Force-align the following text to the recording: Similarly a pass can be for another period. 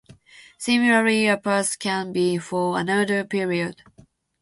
Similarly 0.57 1.27
a 1.27 1.37
pass 1.37 1.75
can 1.75 2.11
be 2.11 2.39
for 2.39 2.79
another 2.79 3.23
period. 3.23 3.83